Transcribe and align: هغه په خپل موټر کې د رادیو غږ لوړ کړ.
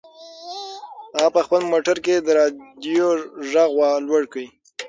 هغه 1.15 1.29
په 1.35 1.41
خپل 1.45 1.61
موټر 1.71 1.97
کې 2.05 2.15
د 2.19 2.27
رادیو 2.39 3.07
غږ 3.51 3.71
لوړ 4.07 4.23
کړ. 4.31 4.37